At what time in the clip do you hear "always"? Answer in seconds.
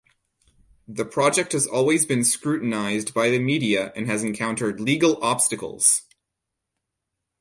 1.67-2.07